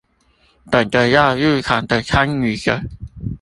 [0.71, 2.81] 等著要入場的參與者